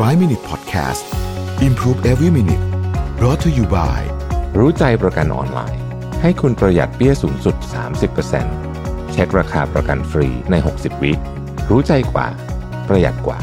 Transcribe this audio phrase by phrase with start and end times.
[0.00, 1.04] 5 Minute Podcast
[1.62, 2.64] Improve Every Minute
[3.18, 4.00] brought to you by
[4.58, 5.82] รู้ใจประกันออนไลน์
[6.22, 7.56] ให้คุณประหยัดเปี้ยสูงสุด
[8.34, 11.12] 30%เช็คราคาประกันฟรีใน 60 วิ
[11.70, 12.26] รู้ใจกว่า
[12.88, 13.38] ประหยัดกว่า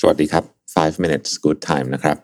[0.00, 0.44] สวัสดีครับ
[0.74, 2.16] 5 minutes good time นะครับ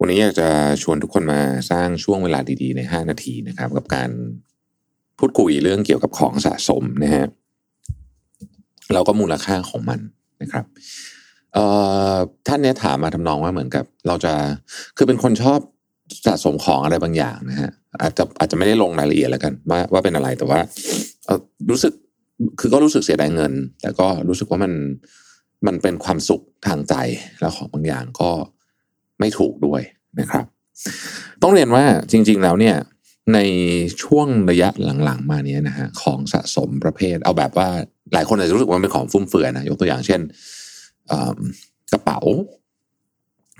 [0.00, 0.48] วันนี้อยากจะ
[0.82, 1.40] ชวนทุกคนมา
[1.70, 4.10] สร้างช่วงเวลาดีๆ ใน 5 นาทีนะครับ กับการ
[5.18, 7.26] พูดคุยเรื่องเกี่ยวกับของสะสมนะฮะ
[8.94, 10.00] เราก็มูลค่าของมัน
[10.42, 10.64] นะครับ
[11.54, 14.32] เท่านเนี้ยถามมาทำนองว่าเหมือนกับ เราจะ
[14.96, 15.60] คือเป็นคนชอบ
[16.26, 20.60] สะสมของอะไรบางอย่างนะฮะอาจจะอาจจะไม่ได้ลงรายละเอียดแล้วกัน ว่าว่าเป็นอะไรแต่ว่า
[21.70, 21.92] รู้สึก
[22.60, 23.52] คือก็รู้สึกเสียดายเงิน
[23.82, 24.72] แต่ก็รู้สึกว่ามัน
[25.66, 26.94] มันเป็นความสุขทางใจ
[27.40, 28.30] แล้วของบางอย่างก็
[29.20, 29.82] ไม่ถูกด้วย
[30.20, 30.44] นะครับ
[31.42, 32.76] ต้องเรียนว่าจริง ๆ แล้วเนี่ย
[33.34, 33.38] ใน
[34.02, 34.68] ช่วงระยะ
[35.04, 37.68] หลังๆ มาเนี้ยนะฮะของสะสมประเภท เอาแบบว่า
[38.14, 40.20] หลายคนอาจจะรู้สึกว่าเป็นของฟุ่มเฟือยนะยกตัวอย่างเช่น
[41.92, 42.20] กระเป๋า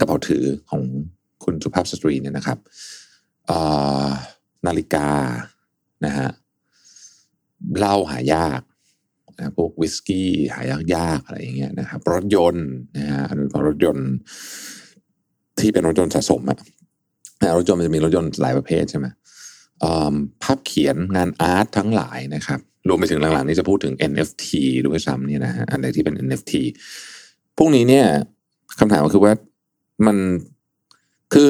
[0.00, 0.82] กระเป๋าถือของ
[1.44, 2.58] คุณสุภาพสตรีเนี่ยนะครับ
[4.66, 5.08] นาฬิกา
[6.04, 6.28] นะฮะ
[7.78, 8.60] เหล้าหายาก
[9.38, 13.24] นะพวกวิสกี้หายากยากๆอะไรอย่างเงี้ยนะครับรถยนต์นะฮะ
[13.66, 14.10] รถยนต์
[15.60, 16.58] ที่เป็นรถยนต์สะสมอะ
[17.56, 19.06] รถยนต์มันจะมีรถยนต์หลายประเภทใช่ไหม
[20.42, 24.46] ภาพเขียนงานอาร์ตทั้งหลายนะครับรวมไปถึงหลังๆนี้จะพูดถึง NFT
[24.86, 26.52] ด้วยซ้ำเนี่ยนะฮะอันไหนที่เป็น NFT
[27.58, 28.06] พวกนี้เนี่ย
[28.78, 29.32] คำถามก็คือว่า
[30.06, 30.16] มัน
[31.32, 31.48] คือ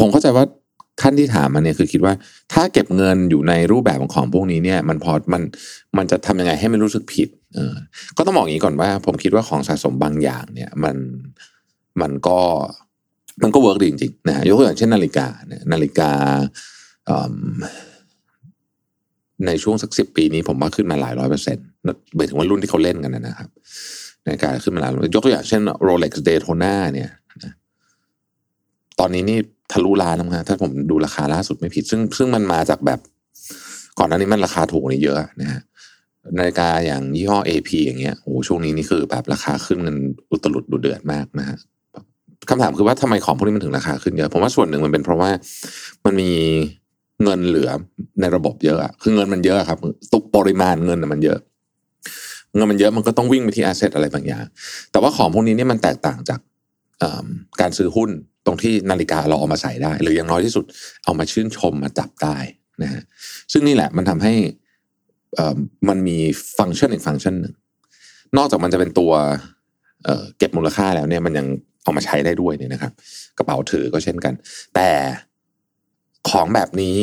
[0.00, 0.44] ผมเข้าใจว่า
[1.00, 2.14] ท่านที่ถามมาเนี่ยคือคิดว่า
[2.52, 5.42] ถ้าเก็บเงินอยู่ในรูปแบบของของพวกนี้เนี่ย มันพอมัน
[5.96, 7.74] มันจะทำยังไงให้ไม่รู้สึกผิด เออ
[8.16, 10.96] ก็ต้องบอกอย่างนี้ก่อนว่า ผมคิดว่าของสะสมบางอย่างเนี่ย มัน
[12.00, 12.38] มันก็
[13.42, 16.10] มันก็ work ดีจริงๆนะฮะยกตัวอย่างเช่นนาฬิกาเนี่ยนาฬิกา
[19.46, 21.66] ในช่วงสักสิบปีนี้ผมว่าขึ้นมาหลายร้อยเปอร์เซ็นต์
[22.16, 23.50] หมายถึงว่ารุ่นที่เขาเล่นกันนะครับ
[24.26, 27.10] ในการขึ้นมาหลายยกตัวอย่างเช่น Rolex Daytona เนี่ย
[29.00, 29.38] ตอนนี้นี่
[29.72, 33.00] ทะลุล้านแล้วนะถ้าผมดูราคาล่าสุดไม่ผิด ซึ่งซึ่งมันมาจากแบบ
[33.98, 35.60] ก่อนหน้านี้มันราคาถูกนี้เยอะนะฮะ
[36.38, 39.96] นาฬิกาอย่างยี่ห้อ AP อย่างเงี้ยโอ้โหช่วงนี้นี่คือแบบราคาขึ้นเงิน
[40.30, 41.56] อุตลุดดุเดือดมากนะฮะ
[42.48, 45.30] คำถามคือว่าทำไมของพวกนี้มันถึงราคาขึ้นเยอะผมว่าส่วนหนึ่งมันเป็นเพราะว่า
[46.04, 46.32] มันมี
[47.24, 47.70] เงินเหลือ
[48.20, 49.78] ในระบบเยอะอะคือเงินมันเยอะครับ
[50.12, 51.38] ตุกปริมาณเงินมันเยอะ
[52.56, 54.44] เงินมันเยอะมันก็ต้องวิ่งไปที่แอสเซทอะไรบางอย่าง
[54.92, 56.40] แต่ว่าของพวกนี้เนี่ยมันแตกต่างจาก
[57.60, 58.10] การซื้อหุ้น
[58.46, 60.64] ตรงที่นาฬิกาเราเอามาใส่ได้ หรืออย่างน้อยที่สุด
[61.04, 62.36] เอามาชื่นชมมาจับได้
[62.82, 63.02] นะฮะ
[63.52, 64.34] ซึ่งนี่แหละมันทำให้
[65.88, 66.18] มันมี
[66.58, 67.54] ฟังก์ชันอีกฟังก์ชันหนึ่ง
[68.36, 69.12] นอกจากมันจะเป็นตัว
[70.38, 71.46] เก็บมูลค่าแล้วเนี่ยมันยัง
[71.84, 72.92] เอามาใช้ได้ด้วยเนี่ยนะครับ
[73.38, 74.34] กระเป๋าถือก็เช่นกัน
[74.74, 74.88] แต่
[76.30, 77.00] ของแบบนี้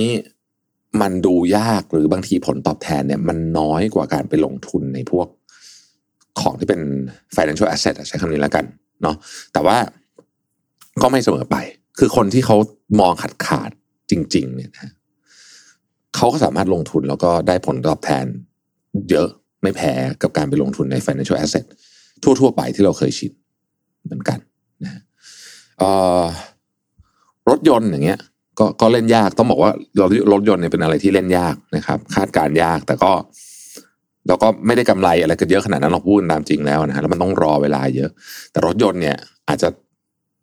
[1.02, 5.28] มันดูยากหรือบางทีผลตอบแทนเนี่ย มันน้อยกว่าการไปลงทุนในพวก
[6.40, 6.82] ของที่เป็น
[7.36, 8.66] financial asset ใช้คำนี้แล้วกัน
[9.02, 9.16] เนาะ
[9.54, 9.78] แต่ว่า
[11.02, 11.58] ก็ไม่เสมอไป
[12.00, 12.58] คือคนที่เขา
[13.00, 13.70] มองขาดขาด
[14.12, 14.92] จริง ๆ เนี่ยนะ
[16.16, 18.26] เขาก็สามารถลงทุนแล้วก็ได้ผลตอบแทน
[19.10, 19.28] เยอะ
[19.62, 19.92] ไม่แพ้
[20.22, 21.66] กับการไปลงทุนใน financial asset
[22.24, 23.32] ทั่ว ๆ ไปที่เราเคยชิน
[24.06, 24.40] เหมือนกัน
[24.84, 25.02] นะ
[27.50, 28.20] รถยนต์อย่างเงี้ย
[28.60, 33.12] ก็ก็เล่นยากต้องบอกว่ารถรถยนต์เนี่ยเป็นอะไรที่เล่นยากนะครับ คาดการยากแต่ก็
[34.28, 38.10] เราก็ไม่ได้กำไรอะไรกันเยอะขนาดนั้นเราพูดตามจริงแล้วนะฮะแล้วมันต้องรอเวลาเยอะ
[38.52, 39.18] แต่รถยนต์เนี่ย
[39.50, 39.70] อาจจะ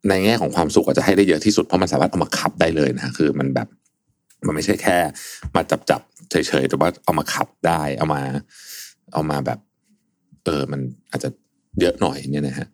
[0.08, 3.68] ในแง่ของความสุขอาจจะให้ได้เยอะที่สุดเพราะมันสามารถเอามาขับได้เลยนะคือมันแบบ
[4.46, 4.96] มันไม่ใช่แค่
[5.56, 6.00] มาจับจับ
[6.30, 8.20] เฉยๆแต่ว่าเอามาขับได้ เอามา
[9.12, 9.58] เอามาแบบ
[10.44, 11.28] เออมันอาจจะ
[11.80, 12.66] เยอะหน่อยเนี่ยนะฮะ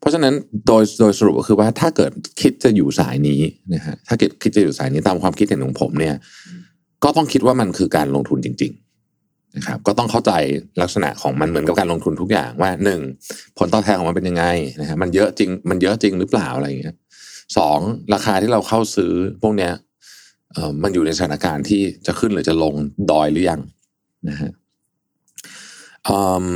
[0.00, 0.34] เพราะฉะนั้น
[0.66, 3.40] โดยโดยสรุปก็คือว่าถ้าเกิดคิดจะอยู่สายนี้
[3.74, 6.14] นะฮะถ้าเกิดคิดจะอยู่สายนี้ตามความคิดเห็นของผมเนี่ย
[7.04, 10.32] ก็ต้องคิดว่ามันคือการลงทุนจริงๆนะครับก็ต้องเข้าใจ
[10.82, 13.00] ลักษณะของมันเหมือนกับการลงทุนทุกอย่างว่าหนึ่ง
[13.58, 14.44] ผลตอบแทนของมันเป็นยังไง
[14.80, 16.96] นะฮะมันเยอะจริงมันเยอะจริงหรือเปล่าอะไรอย่างเงี้ย
[17.56, 17.78] สอง
[18.14, 19.72] ราคาที่เราเข้าซื้อพวกเนี้ย
[20.52, 22.74] เออมันอยู่ในสถานการณ์ที่จะขึ้นหรือจะลง
[23.10, 23.60] ดอยหรือยัง
[24.28, 24.50] นะฮะ
[26.08, 26.46] อืม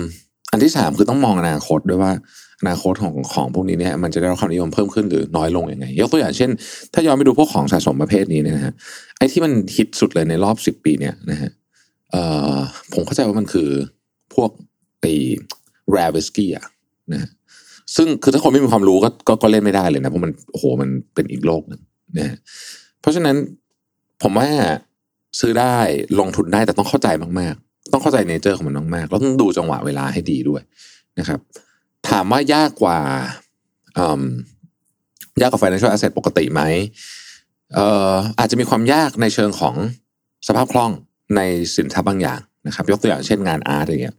[0.58, 2.12] นที่สามคือต้องมองอนาคตด้วยว่า
[2.60, 6.50] อนาคตของของพวกนี้เนี่ยมันจะได้รับความนิยมเพิ่มขึ้นหรือน้อยลงยังไง ยกตัวอย่างเช่น
[6.94, 8.72] ถ้าย้อนไปดูพวกของสะสมประเภทนี้เนี่ยนะฮะ
[9.18, 11.50] ไอ้ที่มันฮิตสุดเลยในรอบสิบปีเนี่ยนะฮะ
[12.10, 12.22] เอ่
[12.52, 12.56] อ
[12.94, 13.68] ผมเข้าใจว่ามันคือ
[14.34, 14.50] พวก
[15.00, 15.12] ไอ้
[15.94, 16.66] rare whiskey อะ
[17.12, 17.30] นะฮะ
[17.96, 21.80] ซึ่งคือถ้าคนไม่มีความรู้ก็ก็ก็เล่นไม่ได้เลยนะเพราะมันโอ้โหมันเป็นอีกโลกหนึ่ง
[22.18, 22.36] นะฮะ
[23.00, 23.36] เพราะฉะนั้น
[24.22, 24.48] ผมว่า
[25.40, 25.76] ซื้อได้
[26.20, 27.08] ลงทุนได้แต่ต้องเข้าใจ
[27.40, 27.67] มากๆ
[27.98, 30.62] ต้องเข้าใจเนเจอร์ของมันมากๆแล้วต้องดูจังหวะเวลาให้ดีด้วย
[31.18, 31.40] นะครับ
[32.08, 32.98] ถามว่ายากกว่า
[35.38, 36.62] อยากกว่า financial asset ปกติไหม
[37.74, 39.74] เอ่ออาจจะมีความยากในเชิงของ
[40.48, 40.92] สภาพคล่อง
[41.36, 41.40] ใน
[41.74, 44.16] สินทรัพย์บางอย่างนะครับ ยกตัวอย่างเช่นงานอาร์ตอย่างเงี้ย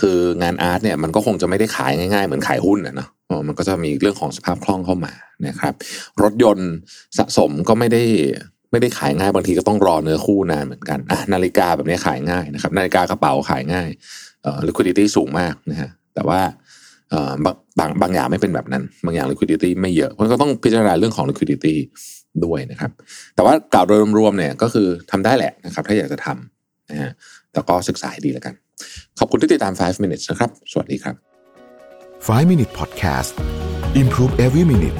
[0.00, 3.08] คืองานอาร์ตเนี่ยมันก็คงจะไม่ได้ขายง่ายๆ เหมือนขายหุ้นนะเนาะ
[3.46, 5.12] มันก็จะมีเรื่องของสภาพคล่องเข้ามา
[5.46, 5.74] นะครับ
[6.22, 6.70] รถยนต์
[7.18, 8.02] สะสมก็ไม่ได้
[8.74, 10.98] ไม่ได้ขายง่ายบางทีก็ต้องรอเนื้อคู่นานเหมือนกัน
[11.32, 13.88] นาฬิกาแบบนี้ขายง่ายนะครับ นาฬิกากระเป๋าขายง่าย
[14.42, 16.40] เอ่อ liquidity สูงมากนะฮะแต่ว่า
[17.10, 21.74] เอ่อบางบางบางอย่างไม่เป็นแบบนั้น บางอย่าง liquidity ไม่เยอะมันก็ต้องพิจารณาเรื่องของ liquidity
[22.44, 22.90] ด้วยนะครับ
[23.34, 27.10] แต่ว่ากล่าวโดยรวมๆเนี่ยก็คือทำได้แหละนะครับ ถ้าอยากจะทำนะฮะ
[27.52, 28.54] แต่ก็ศึกษาให้ดีแล้วกัน
[29.18, 31.14] ขอบคุณที่ติดตาม 5 minutes นะครับ สวัสดีครับ
[32.26, 33.32] 5 Minute Podcast
[34.02, 34.98] Improve Every Minute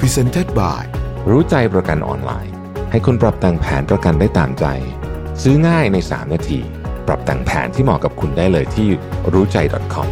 [0.00, 0.82] Presented by
[1.30, 2.51] รู้ใจประกันออนไลน์
[2.92, 4.64] ให้คุณปรับแต่งแผนประกันได้ตามใจ
[5.42, 6.60] ซื้อง่ายใน 3 นาที
[7.06, 8.88] ปรับแต่งแผนที่เหมาะกับคุณได้เลยที่
[9.32, 9.56] รู้ใจ
[9.94, 10.08] .com